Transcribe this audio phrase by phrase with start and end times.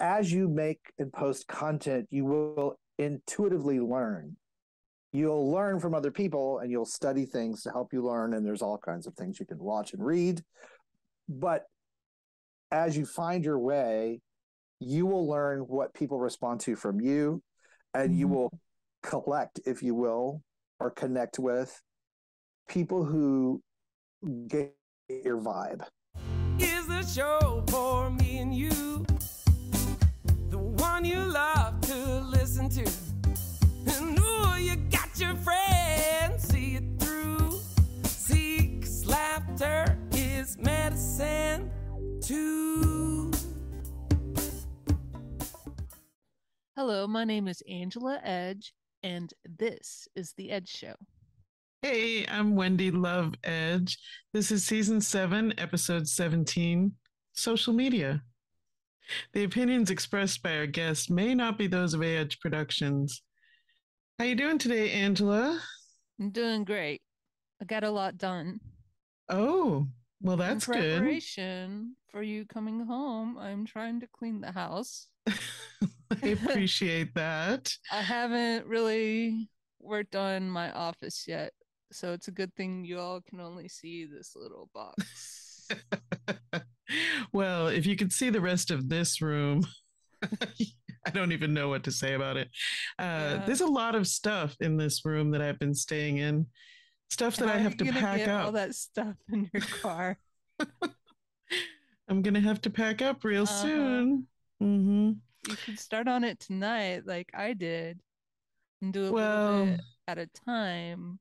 [0.00, 4.36] as you make and post content, you will intuitively learn.
[5.12, 8.34] You'll learn from other people and you'll study things to help you learn.
[8.34, 10.42] And there's all kinds of things you can watch and read.
[11.28, 11.64] But
[12.70, 14.20] as you find your way,
[14.78, 17.42] you will learn what people respond to from you
[17.92, 18.18] and mm-hmm.
[18.20, 18.58] you will
[19.02, 20.42] collect, if you will,
[20.78, 21.80] or connect with
[22.68, 23.60] people who
[24.46, 24.74] get
[25.08, 25.84] your vibe.
[26.58, 29.04] Is the show for me and you?
[32.60, 32.92] Listen to.
[33.86, 37.58] And ooh, you got your friends, see it through.
[38.04, 41.70] See, laughter is medicine
[42.22, 43.30] too.
[46.76, 50.94] Hello, my name is Angela Edge, and this is The Edge Show.
[51.82, 53.98] Hey, I'm Wendy Love Edge.
[54.32, 56.92] This is season seven, episode 17
[57.32, 58.22] Social Media.
[59.32, 63.22] The opinions expressed by our guests may not be those of Edge Productions.
[64.18, 65.60] How you doing today, Angela?
[66.20, 67.00] I'm doing great.
[67.60, 68.60] I got a lot done.
[69.28, 69.88] Oh,
[70.20, 72.12] well, that's In preparation good.
[72.12, 75.08] for you coming home, I'm trying to clean the house.
[75.26, 77.72] I appreciate that.
[77.92, 79.48] I haven't really
[79.80, 81.52] worked on my office yet,
[81.92, 85.68] so it's a good thing you all can only see this little box.
[87.32, 89.66] Well, if you could see the rest of this room,
[90.22, 92.48] I don't even know what to say about it.
[92.98, 93.02] Uh,
[93.38, 93.42] yeah.
[93.46, 96.46] There's a lot of stuff in this room that I've been staying in
[97.10, 98.46] stuff that How I have to pack up.
[98.46, 100.18] All that stuff in your car.
[102.08, 103.62] I'm gonna have to pack up real uh-huh.
[103.62, 104.26] soon.
[104.62, 105.10] Mm-hmm.
[105.48, 108.00] You could start on it tonight, like I did,
[108.82, 111.18] and do it well, at a time.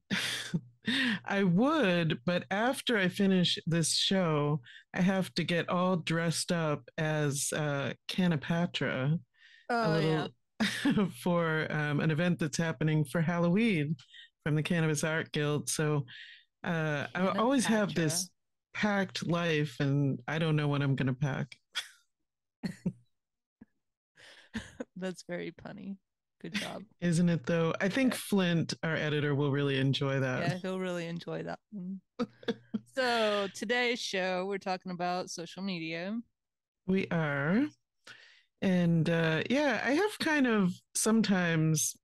[1.26, 4.62] I would, but after I finish this show,
[4.94, 9.20] I have to get all dressed up as uh, Canapatra.
[9.70, 10.30] Oh, little,
[10.62, 11.08] yeah.
[11.24, 13.96] for um, an event that's happening for Halloween
[14.44, 15.70] from the Cannabis Art Guild.
[15.70, 16.06] So
[16.64, 18.30] uh, I always have this
[18.74, 21.56] packed life, and I don't know when I'm going to pack.
[24.96, 25.98] That's very punny.
[26.42, 26.84] Good job.
[27.02, 27.74] Isn't it though?
[27.82, 28.20] I think yeah.
[28.22, 30.40] Flint, our editor, will really enjoy that.
[30.42, 32.00] Yeah, he'll really enjoy that one.
[32.96, 36.18] so today's show, we're talking about social media.
[36.88, 37.66] We are.
[38.62, 41.96] And uh, yeah, I have kind of sometimes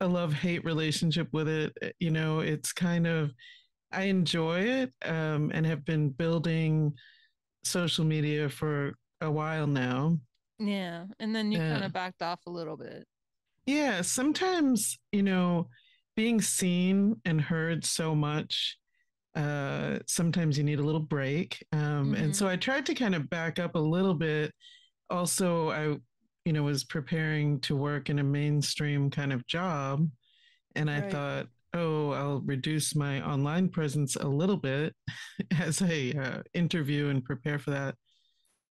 [0.00, 1.72] a love hate relationship with it.
[1.82, 3.32] Eh, you know, it's kind of,
[3.92, 6.94] I enjoy it um, and have been building
[7.64, 10.18] social media for a while now.
[10.58, 11.06] Yeah.
[11.18, 13.06] And then you kind of backed off a little bit.
[13.70, 14.02] Yeah.
[14.02, 15.68] Sometimes, you know,
[16.16, 18.76] being seen and heard so much,
[19.34, 21.64] uh, sometimes you need a little break.
[21.72, 22.14] Um, mm-hmm.
[22.14, 22.54] And so mm-hmm.
[22.54, 24.52] I tried to kind of back up a little bit.
[25.08, 25.96] Also, I
[26.44, 30.08] you know, was preparing to work in a mainstream kind of job.
[30.74, 31.12] And I right.
[31.12, 34.94] thought, oh, I'll reduce my online presence a little bit
[35.60, 37.94] as I uh, interview and prepare for that.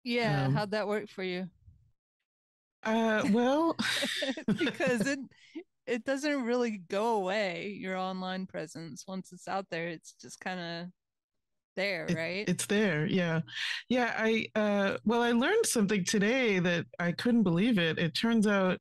[0.03, 0.45] Yeah.
[0.45, 1.49] Um, how'd that work for you?
[2.85, 3.75] Uh, well,
[4.47, 5.19] because it
[5.87, 9.87] it doesn't really go away your online presence once it's out there.
[9.87, 10.91] It's just kind of
[11.75, 12.49] there, it, right?
[12.49, 13.05] It's there.
[13.05, 13.41] Yeah.
[13.89, 14.13] Yeah.
[14.17, 17.99] I, uh, well, I learned something today that I couldn't believe it.
[17.99, 18.79] It turns out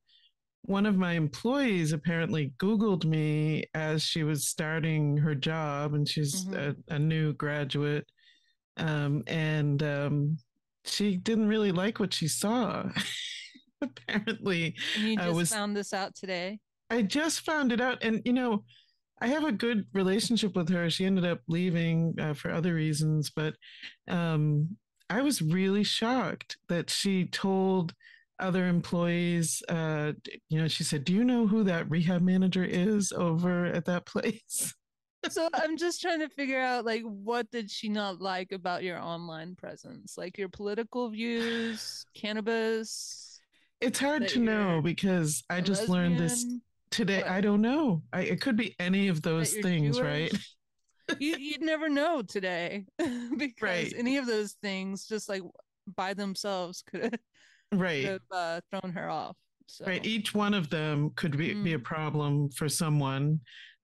[0.62, 6.46] one of my employees apparently Googled me as she was starting her job, and she's
[6.46, 6.72] mm-hmm.
[6.88, 8.06] a, a, new graduate.
[8.78, 10.38] Um, and um,
[10.86, 12.88] she didn't really like what she saw.
[14.08, 16.58] apparently, and you just I was, found this out today.
[16.90, 18.64] I just found it out, and you know,
[19.20, 20.90] I have a good relationship with her.
[20.90, 23.54] She ended up leaving uh, for other reasons, but
[24.08, 24.76] um,
[25.08, 27.94] I was really shocked that she told
[28.40, 30.12] other employees, uh,
[30.48, 34.06] you know, she said, Do you know who that rehab manager is over at that
[34.06, 34.74] place?
[35.30, 39.00] so I'm just trying to figure out like what did she not like about your
[39.00, 40.16] online presence?
[40.18, 43.33] Like your political views, cannabis?
[43.80, 45.98] It's hard to know because I just lesbian?
[45.98, 46.46] learned this
[46.94, 47.28] today what?
[47.28, 50.06] i don't know I, it could be any of those things Jewish?
[50.06, 52.86] right you, you'd never know today
[53.36, 53.92] because right.
[53.96, 55.42] any of those things just like
[55.96, 57.18] by themselves could
[57.72, 59.84] right have uh, thrown her off so.
[59.86, 61.64] right each one of them could be, mm.
[61.64, 61.84] be a mm.
[61.84, 63.40] problem for someone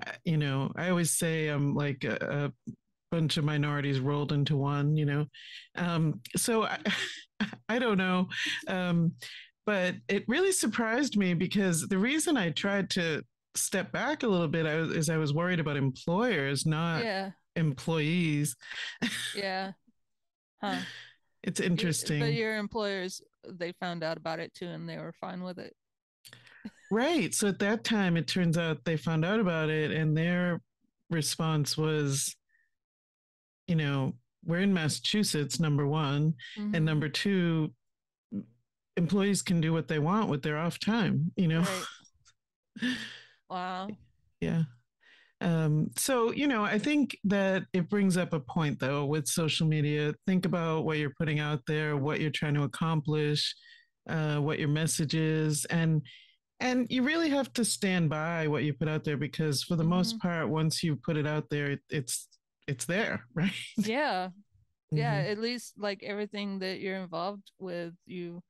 [0.07, 2.75] uh, you know i always say i'm like a, a
[3.11, 5.27] bunch of minorities rolled into one you know
[5.77, 6.79] um so i,
[7.69, 8.29] I don't know
[8.69, 9.13] um
[9.71, 13.23] but it really surprised me because the reason I tried to
[13.55, 17.31] step back a little bit I was, is I was worried about employers, not yeah.
[17.55, 18.57] employees.
[19.37, 19.71] yeah.
[20.61, 20.81] Huh.
[21.45, 22.19] It's interesting.
[22.19, 25.73] But your employers they found out about it too and they were fine with it.
[26.91, 27.33] Right.
[27.33, 30.61] So at that time, it turns out they found out about it, and their
[31.11, 32.35] response was,
[33.69, 34.15] you know,
[34.45, 36.35] we're in Massachusetts, number one.
[36.59, 36.75] Mhm.
[36.75, 37.73] And number two,
[38.97, 41.61] employees can do what they want with their off time, you know?
[41.61, 42.97] Right.
[43.49, 43.89] Wow.
[44.41, 44.63] yeah.
[45.41, 49.67] Um, so, you know, I think that it brings up a point though with social
[49.67, 50.15] media.
[50.27, 53.55] Think about what you're putting out there, what you're trying to accomplish,
[54.09, 56.03] uh, what your message is, and
[56.61, 59.83] and you really have to stand by what you put out there because for the
[59.85, 62.29] most part, once you put it out there, it, it's
[62.69, 63.51] it's there, right?
[63.79, 64.29] Yeah.
[64.93, 65.25] Yeah.
[65.25, 65.31] Mhm.
[65.33, 68.43] At least like everything that you're involved with, you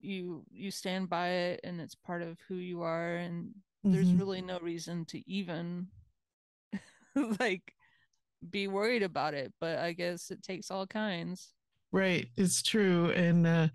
[0.00, 3.50] you you stand by it and it's part of who you are and
[3.84, 4.18] there's Mhm.
[4.18, 5.88] really no reason to even
[7.40, 7.74] like
[8.50, 9.52] be worried about it.
[9.60, 11.52] But I guess it takes all kinds.
[11.90, 13.68] Right, it's true, and uh,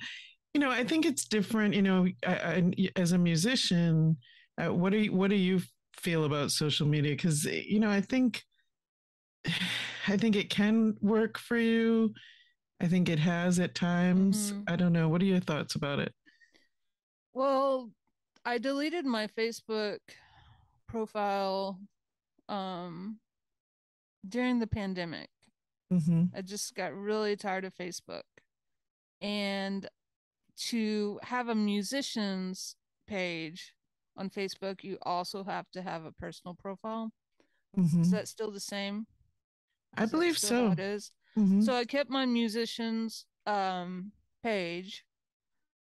[0.53, 1.73] you know, I think it's different.
[1.73, 4.17] You know, I, I, as a musician,
[4.61, 5.61] uh, what do you, what do you
[5.97, 7.13] feel about social media?
[7.13, 8.43] Because you know, I think
[10.07, 12.13] I think it can work for you.
[12.83, 14.51] I think it has at times.
[14.51, 14.65] Mhm.
[14.67, 15.07] I don't know.
[15.07, 16.13] What are your thoughts about it?
[17.33, 17.93] Well,
[18.43, 19.99] I deleted my Facebook
[20.87, 21.79] profile
[22.49, 23.21] um
[24.27, 25.29] during the pandemic.
[25.89, 28.23] hmm I just got really tired of Facebook.
[29.21, 29.87] And
[30.67, 32.75] to have a musician's
[33.07, 33.73] page
[34.17, 37.13] on Facebook, you also have to have a personal profile.
[37.75, 39.07] hmm Is that still the same?
[39.95, 40.71] I Is that believe so.
[40.71, 41.11] It is.
[41.35, 41.59] Mhm.
[41.59, 44.13] So I kept my musician's um
[44.43, 45.05] page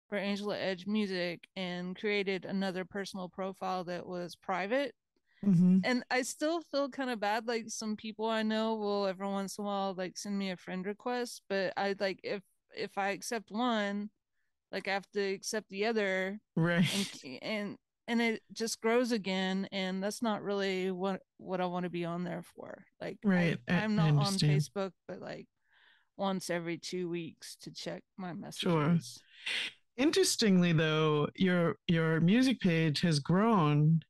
[0.08, 4.94] for Angela Edge Music and created another personal profile that was private.
[5.42, 5.84] Mhm.
[5.84, 7.46] And I still feel kind of bad.
[7.48, 10.56] Like some people I know will every once in a while like send me a
[10.56, 12.44] friend request, but I like if
[12.76, 14.10] if I accept one,
[14.72, 16.86] like I have to accept the other Right.
[16.92, 17.08] and
[17.42, 17.78] and
[18.08, 22.04] and it just grows again and that's not really what what I want to be
[22.04, 22.84] on there for.
[23.00, 24.34] Like Right, I- I'm not on.
[24.34, 25.46] Facebook, but like
[26.16, 28.62] once every two weeks to check my messages.
[28.62, 28.98] Sure.
[29.96, 34.02] Interestingly, though, your your music page has grown.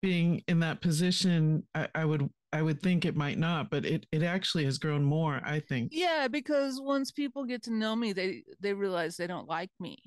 [0.00, 4.06] Being in that position, I, I would I would think it might not, but it
[4.12, 5.40] it actually has grown more.
[5.44, 5.90] I think.
[5.92, 9.98] Yeah, because once people get to know me, they they realize they don't like me.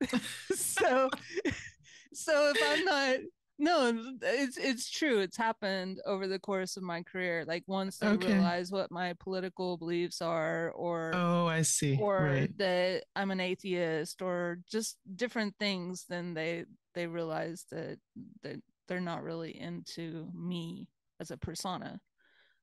[0.54, 1.10] so
[2.14, 3.16] so if I'm not
[3.56, 5.20] no, it's it's true.
[5.20, 7.44] It's happened over the course of my career.
[7.46, 8.32] Like once they Okay.
[8.34, 11.96] realize what my political beliefs are or Oh, I see.
[12.00, 12.58] or right.
[12.58, 16.64] that I'm an atheist or just different things, then they
[16.94, 17.98] they realize that
[18.42, 20.88] that they're not really into me
[21.20, 22.00] as a persona.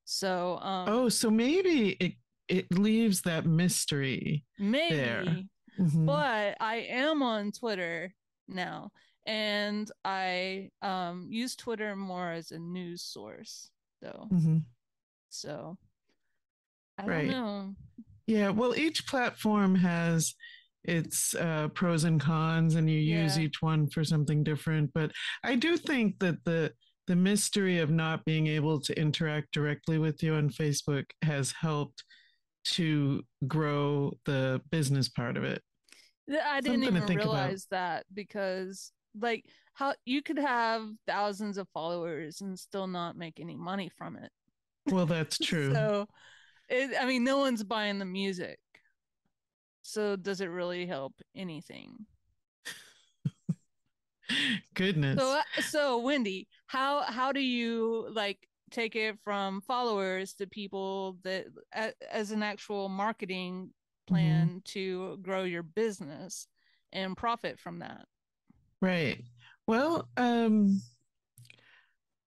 [0.04, 2.14] So um Oh, so maybe it
[2.50, 4.44] it leaves that mystery.
[4.60, 5.48] maybe
[5.80, 6.06] Mhm.
[6.06, 8.14] but I am on Twitter
[8.50, 8.92] now
[9.26, 13.70] and I um use Twitter more as a news source
[14.02, 14.28] though.
[14.32, 14.64] Mhm.
[15.30, 15.78] So
[16.98, 17.28] I Right.
[17.28, 17.76] don't know.
[18.28, 18.50] Yeah.
[18.50, 20.34] Well, each platform has
[20.84, 23.44] its uh, pros and cons, and you use Yeah.
[23.44, 24.92] each one for something different.
[24.94, 25.12] But
[25.44, 26.74] I do think that the
[27.08, 32.04] the mystery of not being able to interact directly with you on Facebook has helped
[32.64, 35.62] to grow the business part of it.
[36.30, 37.34] I didn't Something even think about.
[37.34, 43.40] realize that because like how you could have thousands of followers and still not make
[43.40, 44.32] any money from it.
[44.92, 45.74] Well, that's true.
[45.74, 46.08] So
[46.70, 48.60] it, I mean no one's buying the music.
[49.84, 52.06] So does it really help anything?
[54.74, 55.20] Goodness.
[55.20, 61.18] So uh, so Wendy, how how do you like take it from followers to people
[61.24, 63.72] that as an actual marketing
[64.08, 66.48] plan to grow your business
[66.94, 68.06] and profit from that?
[68.82, 69.24] Right.
[69.68, 70.82] Well, um,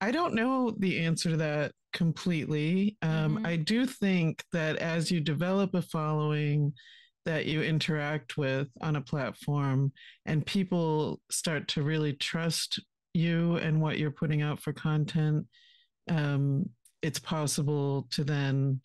[0.01, 2.97] I don't know the answer to that completely.
[3.03, 3.47] Um, Mhm.
[3.47, 6.75] I do think that as you develop a following
[7.25, 9.93] that you interact with on a platform
[10.27, 12.79] and people start to really trust
[13.15, 15.47] you and what you're putting out for content,
[16.09, 16.69] um,
[17.01, 18.81] it's possible to then,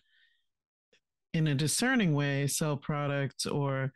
[1.34, 3.92] in a discerning way, sell products or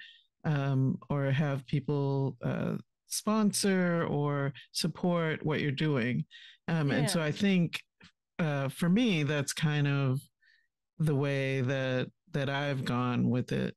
[0.45, 2.75] um, or have people uh,
[3.13, 6.25] sponsor or support what you're doing.
[6.67, 7.81] Um, And so I think
[8.39, 10.19] uh, for me, that's kind of
[10.99, 13.75] the way that that I've gone with it.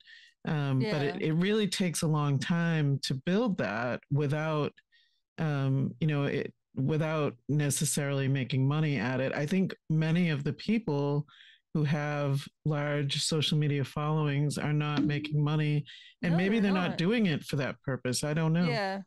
[0.49, 4.73] Um, But it, it really takes a long time to build that without,
[5.39, 9.33] um, you know, it without necessarily making money at it.
[9.35, 11.27] I think many of the people
[11.75, 15.85] who have large social media followings are not making money
[16.23, 16.89] and No, maybe they're they're not.
[16.91, 16.99] not.
[16.99, 19.03] doing it for that purpose i don't know Yeah.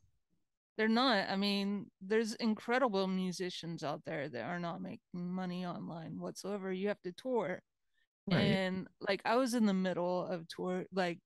[0.79, 1.29] They're not.
[1.29, 6.71] I mean, there's incredible musicians out there that are not making money online whatsoever.
[6.71, 7.61] You have to tour.
[8.31, 11.19] right And like I was in the middle of tour like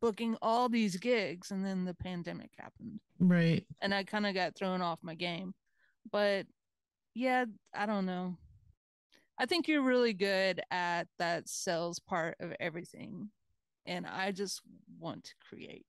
[0.00, 4.54] booking all these gigs and then the pandemic happened right and I kind of got
[4.54, 5.52] thrown off my game.
[6.12, 6.46] But
[7.12, 8.36] yeah, I don't know.
[9.36, 13.30] I think you're really good at that sales part of everything.
[13.84, 14.62] And I just
[15.00, 15.86] want to create.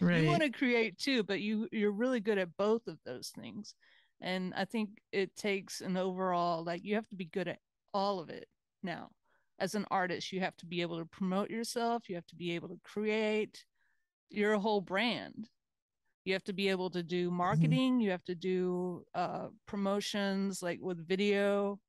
[0.00, 3.30] Right You want to create too, but you you're really good at both of those
[3.30, 3.74] things.
[4.20, 7.58] And I think it takes an overall like you have to be good at
[7.92, 8.48] all of it
[8.82, 9.10] now.
[9.58, 12.52] As an artist, you have to be able to promote yourself, you have to be
[12.54, 13.64] able to create
[14.30, 15.48] your whole brand.
[16.24, 20.78] You have to be able to do marketing, you have to do uh promotions like
[20.80, 21.80] with video.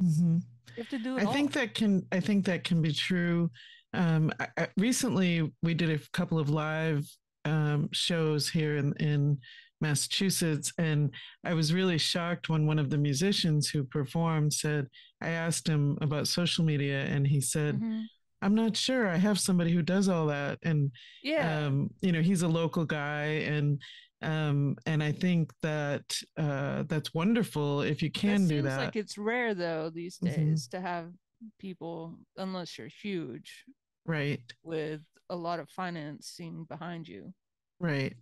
[0.00, 0.38] hmm
[0.76, 1.32] You have to do it I all.
[1.32, 3.50] think that can I think that can be true.
[3.92, 7.06] Um, I, recently, we did a couple of live
[7.44, 9.38] um, shows here in in
[9.80, 11.10] Massachusetts, and
[11.44, 14.88] I was really shocked when one of the musicians who performed said,
[15.20, 18.06] I asked him about social media, and he said, Mhm.
[18.42, 19.08] "I'm not sure.
[19.08, 20.90] I have somebody who does all that." And
[21.22, 21.66] Yeah.
[21.66, 23.80] um, you know, he's a local guy, and
[24.22, 28.78] um, and I think that uh, that's wonderful if you can that do seems that.
[28.78, 30.46] like it's rare though these Mhm.
[30.50, 31.12] days to have
[31.58, 33.64] people unless you're huge
[34.06, 34.40] right.
[34.62, 37.32] with a lot of financing behind you.
[37.80, 38.14] Right.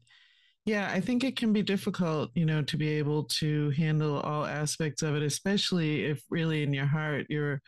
[0.64, 4.47] Yeah, I think it can be difficult, you know, to be able to handle all
[4.47, 7.61] aspects of it, especially if really in your heart you're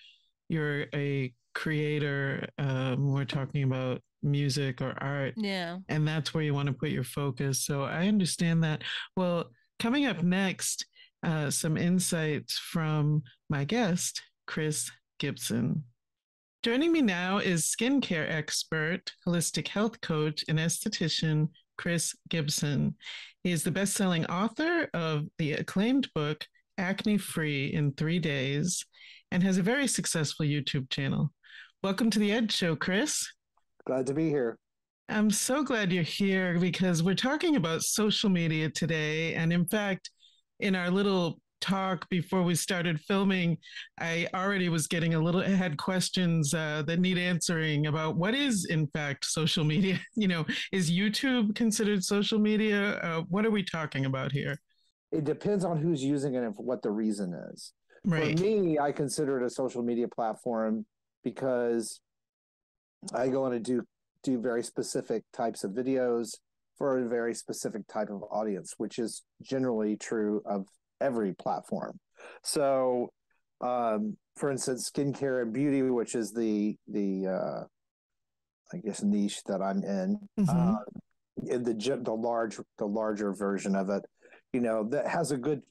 [0.49, 2.47] you're a creator.
[2.59, 5.79] Um, we're talking about music or art, Yeah.
[5.88, 7.64] and that's where you want to put your focus.
[7.64, 8.83] So I understand that.
[9.17, 9.50] Well,
[9.81, 10.87] coming up next,
[11.25, 15.85] uh, some insights from my guest, Chris Gibson.
[16.64, 22.94] Joining me now is skincare expert, holistic health coach, and esthetician Chris Gibson.
[23.42, 26.47] He is the best selling author of the acclaimed book,
[26.78, 28.83] Acne Free in Three Days,
[29.30, 31.30] and has a very successful YouTube channel.
[31.83, 33.30] Welcome to the Edge Show, Chris.
[33.87, 34.56] Glad to be here.
[35.11, 39.35] I'm so glad you're here because we're talking about social media today.
[39.35, 40.09] And in fact,
[40.61, 43.56] in our little talk before we started filming,
[43.99, 48.35] I already was getting a little, I had questions uh, that need answering about what
[48.35, 49.99] is, in fact, social media.
[50.16, 52.99] You know, is YouTube considered social media?
[53.00, 54.61] Uh, what are we talking about here?
[55.11, 57.73] It depends on who's using it and what the reason is.
[58.04, 58.38] Right.
[58.38, 60.87] For me, I consider it a social media platform
[61.25, 62.00] because
[63.12, 63.83] I go on to do
[64.23, 66.37] do very specific types of videos
[66.78, 70.66] for a very specific type of audience, which is generally true of
[71.01, 71.99] every platform.
[72.43, 73.11] So,
[73.61, 77.65] um, for instance, skincare and beauty, which is the the uh,
[78.73, 80.49] I guess niche that I'm in, Mhm.
[80.49, 80.85] uh,
[81.47, 84.05] in the the large the larger version of it,
[84.53, 85.63] you know, that has a good,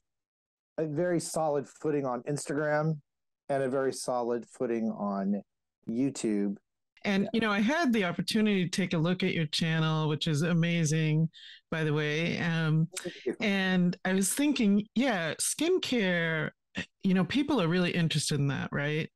[0.77, 2.99] a very solid footing on Instagram,
[3.49, 5.41] and a very solid footing on
[5.87, 6.57] YouTube.
[7.05, 10.27] And you know, I had the opportunity to take a look at your channel, which
[10.27, 11.29] is amazing,
[11.69, 12.37] by the way.
[12.39, 12.87] Um,
[13.39, 16.51] and I was thinking, yeah, skincare.
[17.03, 19.09] You know, people are really interested in that, right?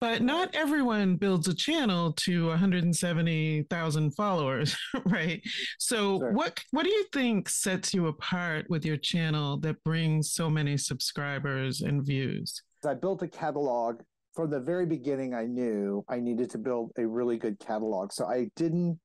[0.00, 4.74] But not everyone builds a channel to 170,000 followers,
[5.04, 5.42] right?
[5.78, 6.32] So, Sure.
[6.32, 10.76] what what do you think sets you apart with your channel that brings so many
[10.78, 12.62] subscribers and views?
[12.86, 14.00] I built a catalog
[14.40, 15.34] from the very beginning.
[15.34, 18.12] I knew I needed to build a really good catalog.
[18.12, 18.98] So I didn't.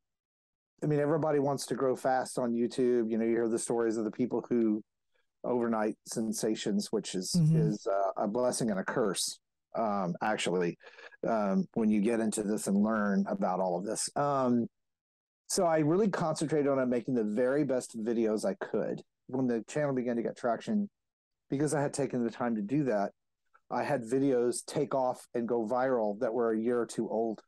[0.83, 3.09] I mean, everybody wants to grow fast on YouTube.
[3.09, 4.81] You know, you hear the stories of the people who
[5.43, 7.69] overnight sensations, which is Mhm.
[7.69, 9.39] is uh, a blessing and a curse.
[9.75, 10.77] Um, actually,
[11.27, 14.09] um, when you get into this and learn about all of this.
[14.15, 14.67] Um,
[15.47, 19.93] so I really concentrated on making the very best videos I could when the channel
[19.93, 20.89] began to get traction,
[21.49, 23.11] because I had taken the time to do that.
[23.71, 27.41] I had videos take off and go viral that were a year or two old.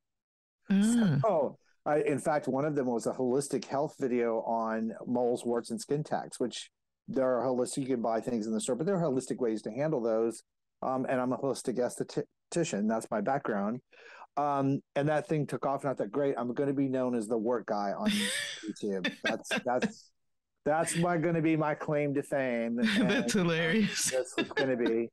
[0.69, 5.45] Ah, Oh, I, in fact, one of them was a holistic health video on moles,
[5.45, 6.69] warts, and skin tags, which
[7.07, 9.61] there are holistic, you can buy things in the store, but there are holistic ways
[9.61, 10.43] to handle those.
[10.81, 12.87] Um, and I'm a holistic esthetician.
[12.89, 13.79] That's my background.
[14.35, 17.15] Um, and that thing took off, and I thought, great, I'm going to be known
[17.15, 18.09] as the work guy on
[18.67, 19.11] YouTube.
[19.23, 20.09] That's, that's,
[20.65, 22.75] that's my going to be my claim to fame.
[22.97, 24.11] that's hilarious.
[24.11, 25.09] that's what's going to be.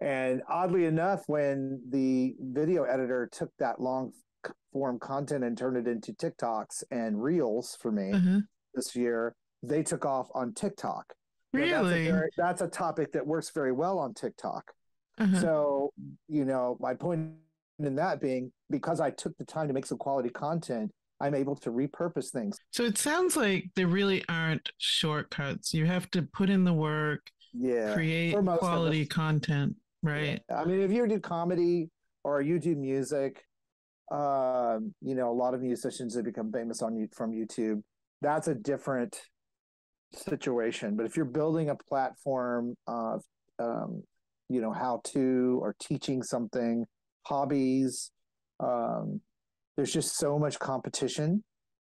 [0.00, 4.12] And oddly enough, when the video editor took that long
[4.72, 8.40] form content and turned it into TikToks and Reels for me Uh-huh.
[8.74, 11.14] this year, they took off on TikTok.
[11.52, 11.70] Really?
[11.70, 14.70] That's a, very, that's a topic that works very well on TikTok.
[15.18, 15.40] Uh-huh.
[15.40, 15.92] So,
[16.28, 17.30] you know, my point
[17.78, 21.56] in that being because I took the time to make some quality content, I'm able
[21.56, 22.58] to repurpose things.
[22.72, 25.72] So it sounds like there really aren't shortcuts.
[25.72, 29.76] You have to put in the work, yeah, create quality content,
[30.06, 30.40] right?
[30.54, 31.90] I mean, if you do comedy
[32.24, 33.44] or you do music,
[34.10, 37.82] um, you know, a lot of musicians that become famous on from YouTube,
[38.22, 39.20] that's a different
[40.12, 40.96] situation.
[40.96, 43.22] But if you're building a platform of,
[43.58, 44.02] um,
[44.48, 46.84] you know, how to or teaching something,
[47.24, 48.10] hobbies,
[48.60, 49.20] um,
[49.76, 51.42] there's just so much competition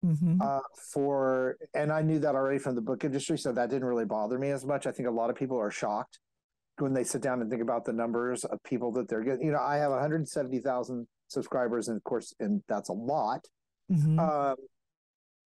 [0.03, 0.41] mm-hmm.
[0.41, 0.59] uh,
[0.91, 4.39] for, and I knew that already from the book industry, so that didn't really bother
[4.39, 4.87] me as much.
[4.87, 6.19] I think a lot of people are shocked
[6.79, 9.45] when they sit down and think about the numbers of people that they're getting.
[9.45, 13.45] You know, I have 170,000 subscribers, and of course, and that's a lot.
[13.91, 14.19] Mm-hmm.
[14.19, 14.55] Um,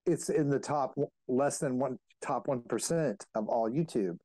[0.06, 0.94] it's in the top
[1.28, 4.16] less than one top one percent of all YouTube.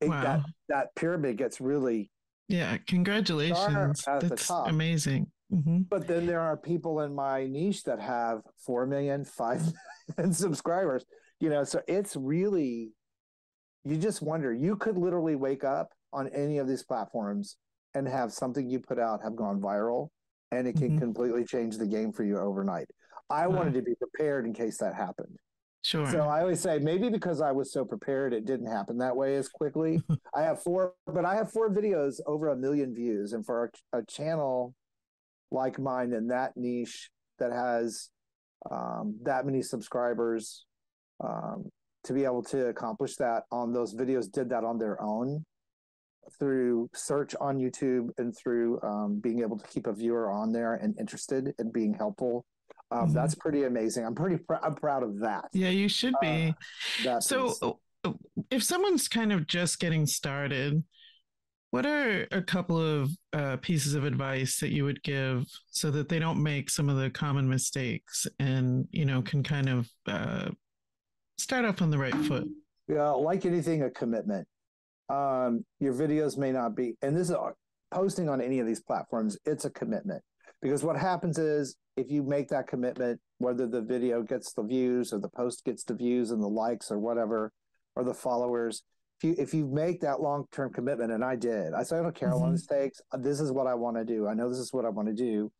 [0.00, 0.22] It, wow.
[0.22, 2.10] That that pyramid gets really
[2.48, 2.76] yeah.
[2.86, 5.26] Congratulations, that's amazing.
[5.52, 5.82] Mm-hmm.
[5.88, 9.62] But then there are people in my niche that have four million, five
[10.16, 11.04] million subscribers.
[11.40, 12.90] You know, so it's really
[13.84, 14.52] you just wonder.
[14.52, 17.56] You could literally wake up on any of these platforms
[17.94, 20.08] and have something you put out have gone viral,
[20.52, 20.98] and it can mm-hmm.
[20.98, 22.86] completely change the game for you overnight.
[23.30, 25.36] I wanted to be prepared in case that happened.
[25.82, 26.10] Sure.
[26.10, 29.36] So I always say maybe because I was so prepared, it didn't happen that way
[29.36, 30.02] as quickly.
[30.34, 33.98] I have four, but I have four videos over a million views, and for a,
[33.98, 34.74] a channel
[35.50, 37.08] like mine in that niche
[37.38, 38.10] that has
[38.70, 40.64] um, that many subscribers,
[41.22, 41.70] um,
[42.04, 45.44] to be able to accomplish that on those videos, did that on their own
[46.38, 50.74] through search on YouTube and through um, being able to keep a viewer on there
[50.74, 52.44] and interested and being helpful.
[52.90, 53.14] Um, mm-hmm.
[53.14, 54.04] That's pretty amazing.
[54.04, 55.46] I'm pretty pr- I'm proud of that.
[55.52, 56.54] Yeah, you should be.
[57.06, 57.62] Uh, so, is...
[57.62, 58.12] Uh,
[58.50, 60.82] if someone's kind of just getting started,
[61.70, 66.08] what are a couple of uh, pieces of advice that you would give so that
[66.08, 70.48] they don't make some of the common mistakes and you know can kind of uh,
[71.38, 72.48] start off on the right foot?
[72.88, 74.46] Yeah, like anything, a commitment
[75.08, 77.50] um, your videos may not be, and this is uh,
[77.92, 80.22] posting on any of these platforms, it's a commitment.
[80.62, 85.12] Because what happens is if you make that commitment, whether the video gets the views
[85.12, 87.52] or the post gets the views and the likes or whatever,
[87.94, 88.82] or the followers,
[89.18, 92.02] if you if you make that long term commitment, and I did, I said I
[92.02, 93.00] don't care how long this takes.
[93.18, 94.26] This is what I want to do.
[94.26, 95.50] I know this is what I want to do.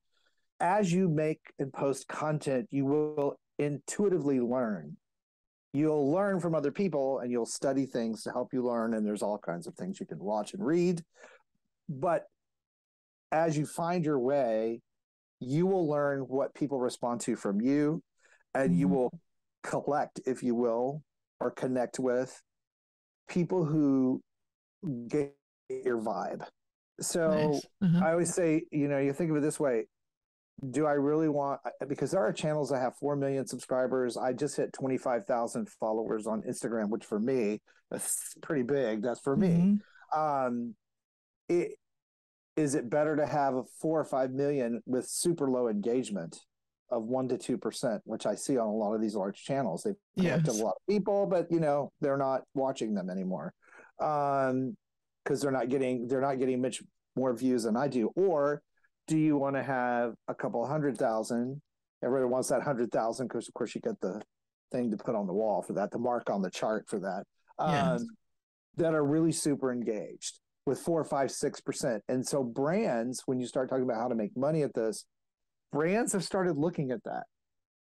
[0.61, 4.97] As you make and post content, you will intuitively learn
[5.77, 9.23] you'll learn from other people and you'll study things to help you learn and there's
[9.23, 11.03] all kinds of things you can watch and read
[11.89, 12.25] but
[13.33, 14.81] as you find your way
[15.41, 18.03] you will learn what people respond to from you
[18.55, 18.81] and mm-hmm.
[18.81, 19.21] you will
[19.63, 21.03] collect if you will
[21.41, 22.43] or connect with
[23.29, 24.23] people who
[25.09, 25.35] get
[25.69, 26.47] your vibe
[27.01, 27.67] so nice.
[27.83, 28.05] uh-huh.
[28.05, 29.87] i always say you know you think of it this way
[30.71, 34.17] do I really want because there are channels that have 4 million subscribers.
[34.17, 39.03] I just hit 25,000 followers on Instagram, which for me, that's pretty big.
[39.03, 39.73] That's for mm-hmm.
[39.73, 39.79] me.
[40.15, 40.75] Um,
[41.49, 41.73] it,
[42.57, 46.41] is it better to have 4 or 5 million with super low engagement
[46.91, 49.83] of 1 to 2%, which I see on a lot of these large channels?
[49.83, 50.61] They've collected yes.
[50.61, 53.53] a lot of people, but you know, they're not watching them anymore.
[54.01, 54.77] Um,
[55.27, 56.83] because they're not getting they're not getting much
[57.17, 58.13] more views than I do.
[58.15, 58.63] Or
[59.07, 61.61] do you want to have a couple hundred thousand?
[62.05, 64.21] Everybody wants that hundred thousand because, of course, you get the
[64.73, 67.25] thing to put on the wall for that, the mark on the chart for that.
[67.59, 68.07] Um,
[68.77, 72.03] that are really super engaged with four, five, six percent.
[72.09, 75.05] And so, brands, when you start talking about how to make money at this,
[75.73, 77.25] brands have started looking at that.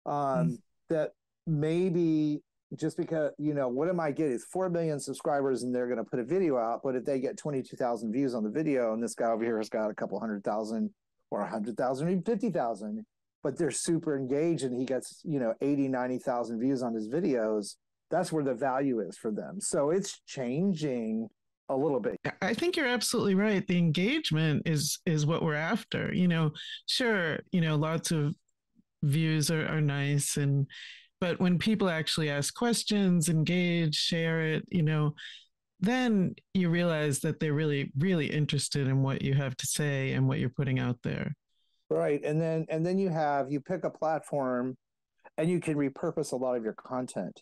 [0.04, 0.56] Um, mm.
[0.90, 1.12] That
[1.46, 2.42] maybe
[2.76, 4.34] just because you know what am I getting?
[4.34, 6.80] It's four million subscribers, and they're going to put a video out.
[6.84, 9.44] But if they get twenty two thousand views on the video, and this guy over
[9.44, 10.90] here has got a couple hundred thousand
[11.30, 13.04] or 100,000 or even 50,000,
[13.42, 17.76] but they're super engaged and he gets, you know, 80, 90,000 views on his videos.
[18.10, 19.60] That's where the value is for them.
[19.60, 21.28] So it's changing
[21.68, 22.16] a little bit.
[22.42, 23.66] I think you're absolutely right.
[23.66, 26.12] The engagement is is what we're after.
[26.12, 26.52] You know,
[26.86, 28.34] sure, you know, lots of
[29.02, 30.66] views are, are nice and
[31.20, 35.14] but when people actually ask questions, engage, share it, you know,
[35.84, 40.26] then you realize that they're really really interested in what you have to say and
[40.28, 41.34] what you're putting out there.
[41.90, 44.76] Right and then and then you have you pick a platform
[45.36, 47.40] and you can repurpose a lot of your content.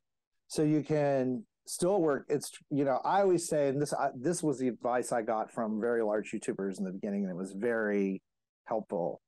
[0.49, 4.43] So you can still work it's you know i always say and this I, this
[4.43, 7.53] was the advice i got from very large youtubers in the beginning and it was
[7.53, 8.21] very
[8.65, 9.21] helpful.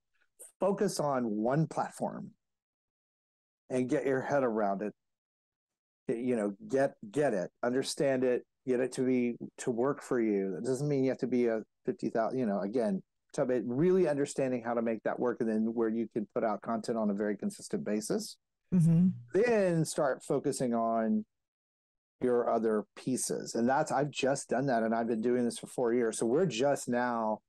[0.60, 2.30] Focus on one platform
[3.70, 4.92] and get your head around it.
[6.08, 10.52] You know get get it understand it get it to be to work for you.
[10.54, 13.02] That doesn't mean you have to be a 50000 you know again
[13.34, 16.44] talk about really understanding how to make that work and then where you can put
[16.44, 18.36] out content on a very consistent basis.
[18.74, 19.08] Mm-hmm.
[19.32, 21.24] then start focusing on
[22.20, 23.54] your other pieces.
[23.54, 26.18] And that's i've just done that and i've been doing this for four years.
[26.18, 27.40] So we're just now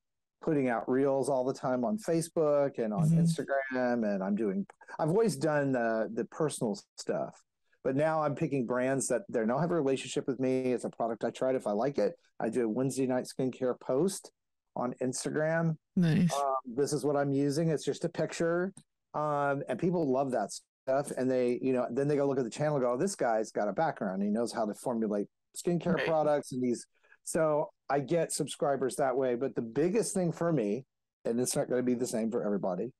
[0.45, 3.21] putting out reels all the time on facebook and on mm-hmm.
[3.21, 4.65] instagram and i'm doing
[4.99, 7.41] i've always done the the personal stuff
[7.85, 10.73] but now i'm picking brands that they don't have a relationship with me.
[10.73, 11.55] It's a product i tried.
[11.55, 14.31] If i like it i do a wednesday night skincare post
[14.75, 15.77] on instagram.
[15.95, 16.33] Nice.
[16.33, 17.69] Um, this is what i'm using.
[17.69, 18.73] It's just a picture.
[19.13, 21.11] Um, and people love that stuff.
[21.15, 23.51] And they you know then they go look at the channel go oh, this guy's
[23.51, 24.21] got a background.
[24.23, 26.07] He knows how to formulate skincare right.
[26.07, 26.85] products and he's
[27.23, 29.35] so i get subscribers that way.
[29.35, 30.85] But the biggest thing for me
[31.23, 32.91] and it's not going to be the same for everybody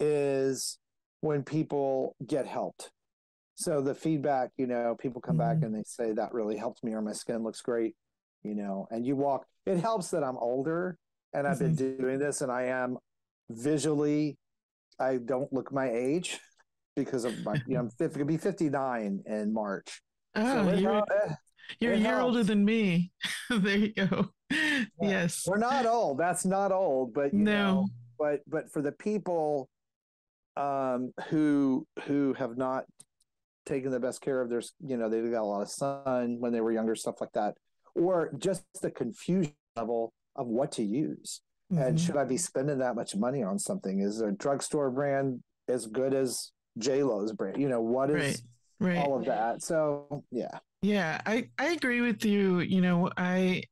[0.00, 0.78] is
[1.20, 2.90] when people get helped
[3.58, 5.60] so the feedback you know people come mm-hmm.
[5.60, 7.94] back and they say that really helped me or my skin looks great
[8.42, 10.96] you know and you walk it helps that i'm older
[11.34, 11.74] and i've mm-hmm.
[11.74, 12.96] been doing this and i am
[13.50, 14.38] visually
[15.00, 16.38] i don't look my age
[16.98, 20.02] because of my, you know, I'm 50, be 59 in March.
[20.34, 21.34] Oh, so you're, eh,
[21.80, 22.24] you're a year helps.
[22.24, 23.12] older than me.
[23.50, 24.28] there you go.
[24.50, 24.84] Yeah.
[25.00, 25.44] Yes.
[25.46, 26.18] We're not old.
[26.18, 27.52] That's not old, but no.
[27.52, 29.68] Know, but but for the people
[30.56, 32.84] um who who have not
[33.68, 36.52] taken the best care of their you know they've got a lot of sun when
[36.52, 37.54] they were younger stuff like that
[37.94, 41.40] or just the confusion level of what to use
[41.72, 41.82] mm-hmm.
[41.82, 45.86] and should i be spending that much money on something is a drugstore brand as
[45.86, 47.60] good as J Lo's brand.
[47.60, 48.42] You know what is
[48.80, 48.98] right, right.
[48.98, 49.62] all of that.
[49.62, 52.60] So yeah, yeah, I I agree with you.
[52.60, 53.64] You know, I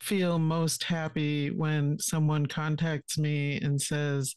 [0.00, 4.34] feel most happy when someone contacts me and says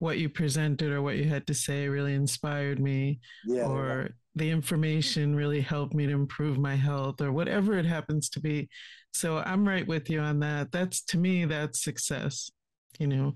[0.00, 4.08] what you presented or what you had to say really inspired me yeah, or yeah.
[4.34, 8.68] the information really helped me to improve my health or whatever it happens to be
[9.12, 12.50] so i'm right with you on that that's to me that's success
[12.98, 13.32] you know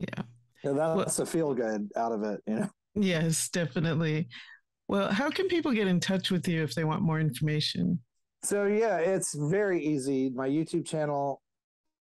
[0.00, 0.24] yeah
[0.64, 2.68] yeah, that's well, a feel good out of it, you know.
[2.94, 4.28] Yes, definitely.
[4.88, 8.00] Well, how can people get in touch with you if they want more information?
[8.42, 10.30] So yeah, it's very easy.
[10.30, 11.42] My YouTube channel,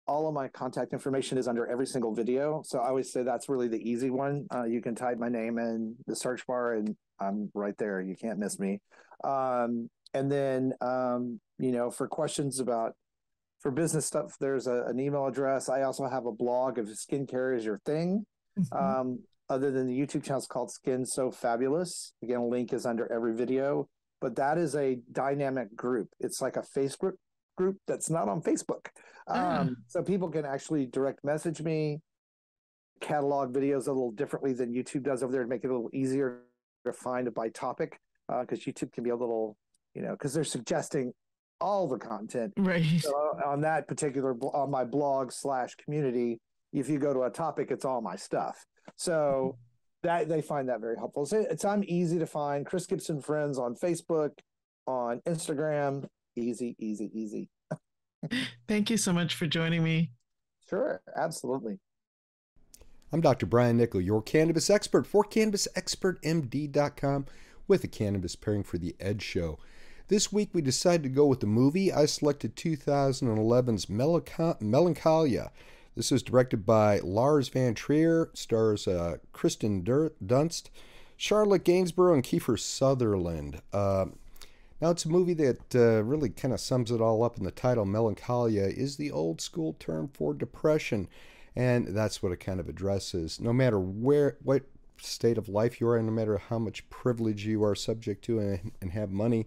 [0.08, 2.62] all of my contact information is under every single video.
[2.66, 4.46] So I always say that's really the easy one.
[4.54, 8.02] Uh, you can type my name in the search bar, and I'm right there.
[8.02, 8.82] You can't miss me.
[9.24, 12.94] Um, and then um, you know, for questions about
[13.60, 15.70] for business stuff, there's a, an email address.
[15.70, 18.26] I also have a blog of skincare is your thing.
[18.60, 18.78] Mm-hmm.
[18.78, 22.14] Um, other than the YouTube channel, it's called Skin So Fabulous.
[22.22, 23.88] Again, a link is under every video,
[24.20, 26.10] but that is a dynamic group.
[26.20, 27.14] It's like a Facebook
[27.56, 28.88] group that's not on Facebook.
[29.28, 29.60] Ah.
[29.60, 32.02] Um, so people can actually direct message me,
[33.02, 35.90] catalog videos a little differently than YouTube does over there to make it a little
[35.94, 36.42] easier
[36.86, 38.00] to find by topic.
[38.30, 39.58] Because uh, YouTube can be a little,
[39.94, 41.14] you know, because they're suggesting
[41.60, 42.54] all the content.
[42.58, 42.86] Right.
[43.00, 43.14] So
[43.46, 46.40] on that particular on my blog slash community,
[46.72, 48.66] if you go to a topic, it's all my stuff.
[48.96, 49.58] So
[50.04, 51.26] that they find that very helpful.
[51.26, 52.66] So it's I'm easy to find.
[52.66, 54.32] Chris Gibson Friends on Facebook,
[54.88, 56.06] on Instagram.
[56.36, 57.50] Easy, easy, easy.
[58.68, 60.12] Thank you so much for joining me.
[60.70, 61.80] Sure, absolutely.
[63.12, 63.46] I'm Dr.
[63.46, 67.26] Brian Nichol, your cannabis expert for CannabisExpertMD.com
[67.68, 69.60] with a cannabis pairing for the Edge Show.
[70.08, 71.94] This week we decided to go with the movie.
[71.94, 75.52] I selected 2011's Melancholia.
[75.96, 80.70] This is directed by Lars von Trier, stars uh, Kirsten Dunst,
[81.16, 83.62] Charlotte Gainsbourg, and Kiefer Sutherland.
[83.72, 84.06] Uh,
[84.84, 87.52] now, it's a movie that uh, really kind of sums it all up in the
[87.52, 87.86] title.
[87.86, 91.08] Melancholia is the old school term for depression,
[91.56, 93.40] and that's what it kind of addresses.
[93.40, 94.64] No matter where, what
[94.98, 98.40] state of life you are in, no matter how much privilege you are subject to
[98.40, 99.46] and, and have money,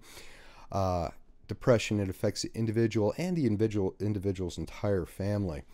[0.72, 1.10] uh,
[1.48, 5.64] depression it affects the individual and the individual individual's entire family.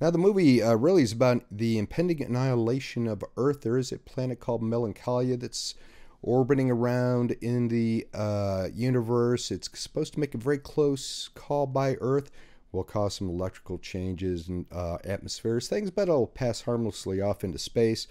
[0.00, 3.62] Now, the movie uh, really is about the impending annihilation of Earth.
[3.62, 5.74] There is a planet called Melancholia that's
[6.22, 9.50] orbiting around in the uh, universe.
[9.50, 12.30] It's supposed to make a very close call by Earth.
[12.72, 17.58] Will cause some electrical changes in uh, atmospheres, things, but it'll pass harmlessly off into
[17.58, 18.06] space.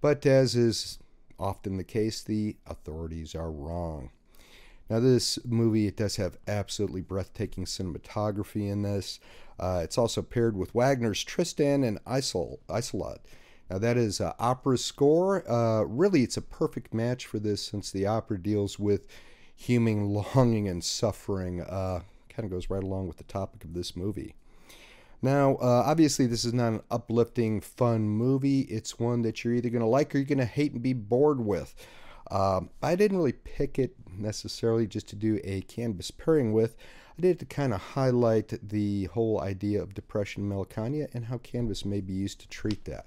[0.00, 0.98] But as is
[1.38, 4.10] often the case, the authorities are wrong.
[4.88, 9.20] Now, this movie it does have absolutely breathtaking cinematography in this.
[9.60, 13.18] Uh, it's also paired with Wagner's Tristan and Isol, Isolde.
[13.70, 15.48] Now, that is uh, opera score.
[15.50, 19.06] Uh, really, it's a perfect match for this since the opera deals with
[19.54, 21.60] human longing and suffering.
[21.60, 24.34] Uh, kind of goes right along with the topic of this movie.
[25.20, 28.60] Now, uh, obviously, this is not an uplifting, fun movie.
[28.62, 30.92] It's one that you're either going to like or you're going to hate and be
[30.92, 31.74] bored with.
[32.30, 36.76] Um, I didn't really pick it necessarily just to do a cannabis pairing with.
[37.18, 41.38] I did it to kind of highlight the whole idea of depression melancholia and how
[41.38, 43.06] cannabis may be used to treat that.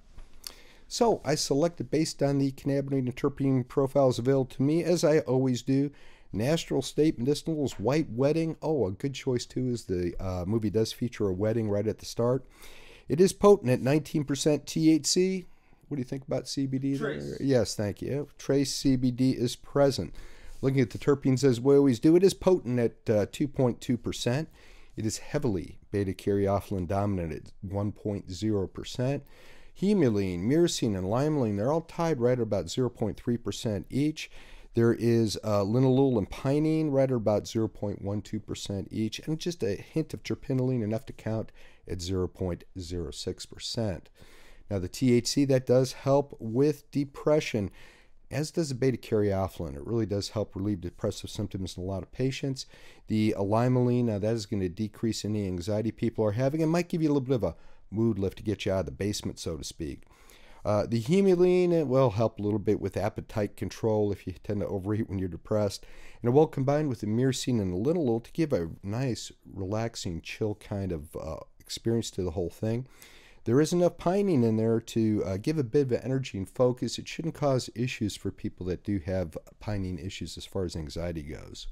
[0.91, 5.19] So I selected based on the cannabinoid and terpene profiles available to me, as I
[5.19, 5.89] always do.
[6.33, 8.57] Natural State Medicinals White Wedding.
[8.61, 11.99] Oh, a good choice too, is the uh, movie does feature a wedding right at
[11.99, 12.45] the start.
[13.07, 15.45] It is potent at 19% THC.
[15.87, 16.97] What do you think about CBD?
[16.97, 17.23] Trace.
[17.23, 17.37] There?
[17.39, 18.27] Yes, thank you.
[18.37, 20.13] Trace CBD is present.
[20.61, 24.47] Looking at the terpenes as we always do, it is potent at uh, 2.2%.
[24.97, 29.21] It is heavily beta caryophyllene dominant at 1.0%.
[29.81, 34.29] Humulene, myrcene, and limonene, they're all tied right at about 0.3% each.
[34.75, 40.13] There is uh, linalool and pinene right at about 0.12% each, and just a hint
[40.13, 41.51] of terpinolene, enough to count
[41.87, 44.01] at 0.06%.
[44.69, 47.71] Now, the THC, that does help with depression,
[48.29, 49.75] as does the beta caryophyllene.
[49.75, 52.67] It really does help relieve depressive symptoms in a lot of patients.
[53.07, 56.61] The limonene, now that is going to decrease any anxiety people are having.
[56.61, 57.55] It might give you a little bit of a
[57.91, 60.03] mood lift to get you out of the basement, so to speak.
[60.63, 64.61] Uh, the humulene it will help a little bit with appetite control if you tend
[64.61, 65.85] to overeat when you're depressed,
[66.21, 70.21] and it will combine with the myrcene and the linalool to give a nice, relaxing,
[70.21, 72.85] chill kind of uh, experience to the whole thing.
[73.45, 76.99] There is enough pinene in there to uh, give a bit of energy and focus.
[76.99, 81.23] It shouldn't cause issues for people that do have pinene issues as far as anxiety
[81.23, 81.65] goes.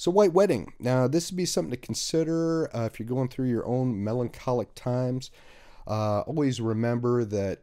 [0.00, 0.72] So, White Wedding.
[0.78, 4.74] Now, this would be something to consider uh, if you're going through your own melancholic
[4.74, 5.30] times.
[5.86, 7.58] Uh, always remember that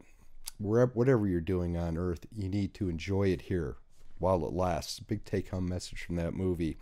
[0.60, 3.78] wherever, whatever you're doing on earth, you need to enjoy it here
[4.18, 5.00] while it lasts.
[5.00, 6.76] Big take home message from that movie.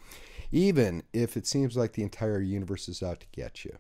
[0.53, 3.79] Even if it seems like the entire universe is out to get you.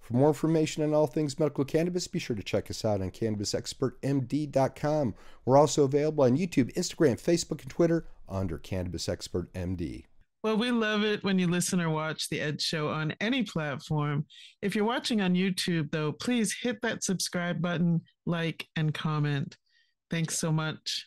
[0.00, 3.12] For more information on all things medical cannabis, be sure to check us out on
[3.12, 5.14] CannabisExpertMD.com.
[5.44, 10.06] We're also available on YouTube, Instagram, Facebook, and Twitter under Cannabis Expert MD.
[10.42, 14.26] Well, we love it when you listen or watch the Edge Show on any platform.
[14.62, 19.56] If you're watching on YouTube, though, please hit that subscribe button, like, and comment.
[20.10, 21.06] Thanks so much.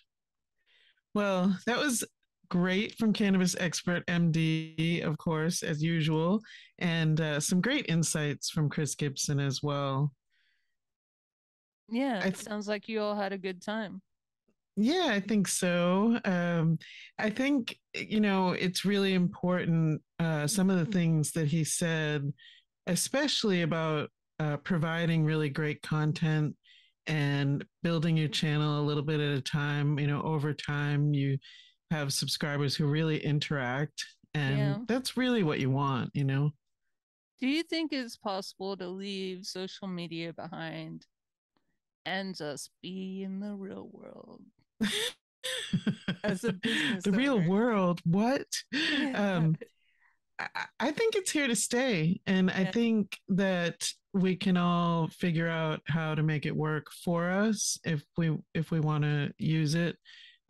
[1.14, 2.04] Well, that was
[2.50, 6.42] great from Cannabis Expert MD, of course, as usual,
[6.80, 10.12] and uh, some great insights from Chris Gibson as well.
[11.88, 14.02] Yeah, it th- sounds like you all had a good time.
[14.82, 16.20] Yeah, I think so.
[16.24, 16.80] Um,
[17.18, 20.02] I think, you know, it's really important.
[20.20, 22.32] Uh, some of the things that he said,
[22.88, 26.56] especially about uh, providing really great content
[27.08, 30.00] and building your channel a little bit at a time.
[30.00, 31.38] You know, over time, you
[31.92, 34.06] have subscribers who really interact.
[34.34, 34.78] And Yeah.
[34.88, 36.52] that's really what you want, you know?
[37.42, 41.06] Do you think it's possible to leave social media behind
[42.06, 44.42] and just be in the real world?
[46.24, 48.02] As a business the real world.
[48.06, 48.46] What?
[49.16, 49.56] Um,
[50.40, 50.48] I,
[50.80, 52.20] I think it's here to stay.
[52.26, 57.30] And I think that we can all figure out how to make it work for
[57.30, 59.98] us if we if we want to use it,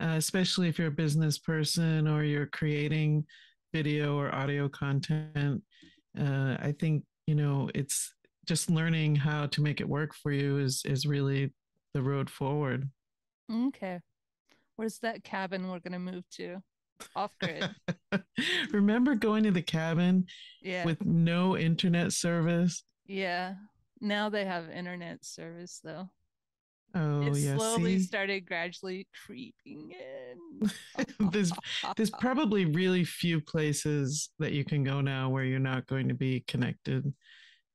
[0.02, 3.24] uh, especially if you're a business person or you're creating
[3.72, 5.62] video or audio content.
[6.18, 8.12] Uh, I think you know it's
[8.46, 11.52] just learning how to make it work for you is is really
[11.94, 12.88] the road forward.
[13.52, 14.00] okay.
[14.80, 16.56] Where's that cabin we're gonna move to?
[17.14, 17.68] Off grid.
[18.72, 20.24] Remember going to the cabin
[20.62, 20.86] Yeah.
[20.86, 22.82] with no internet service?
[23.06, 23.56] yeah.
[24.00, 26.08] Now they have internet service though.
[26.94, 30.70] Oh it yeah, slowly see, started gradually creeping in.
[31.30, 31.52] there's
[31.98, 36.14] there's probably really few places that you can go now where you're not going to
[36.14, 37.12] be connected.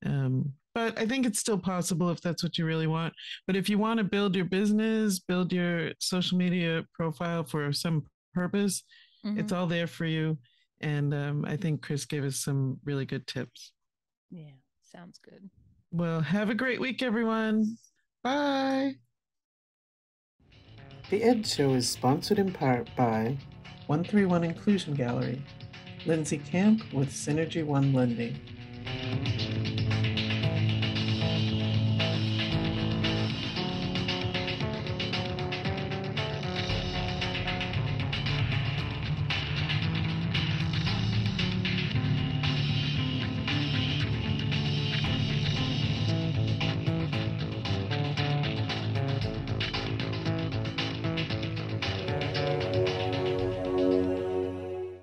[0.04, 3.14] Um, but I think it's still possible if that's what you really want.
[3.48, 8.06] But if you want to build your business, build your social media profile for some
[8.34, 8.84] purpose,
[9.26, 9.40] Mhm.
[9.40, 10.38] it's all there for you.
[10.82, 13.72] And um, I think Chris gave us some really good tips.
[14.30, 14.52] yeah,
[14.84, 15.50] sounds good.
[15.92, 17.78] Well, have a great week, everyone.
[18.22, 18.96] Bye.
[21.10, 23.38] The Edge Show is sponsored in part by
[23.88, 25.42] 131 Inclusion Gallery,
[26.06, 28.38] Lindsay Camp with Synergy One Lending.